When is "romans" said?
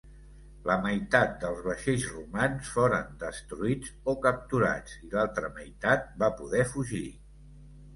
2.15-2.73